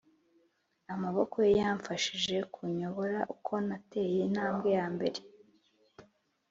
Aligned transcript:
amaboko 0.93 1.35
ye 1.45 1.51
yamfashije 1.59 2.35
kunyobora 2.53 3.19
uko 3.33 3.53
nateye 3.67 4.17
intambwe 4.27 4.67
yambere. 4.77 5.19